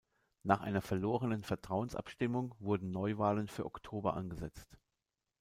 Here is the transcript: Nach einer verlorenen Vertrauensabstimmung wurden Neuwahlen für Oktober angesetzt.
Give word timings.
Nach 0.41 0.61
einer 0.61 0.81
verlorenen 0.81 1.43
Vertrauensabstimmung 1.43 2.55
wurden 2.57 2.89
Neuwahlen 2.89 3.47
für 3.47 3.67
Oktober 3.67 4.15
angesetzt. 4.15 4.79